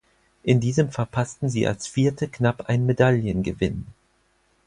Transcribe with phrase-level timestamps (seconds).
[0.41, 3.85] In diesem verpassten sie als Vierte knapp einen Medaillengewinn.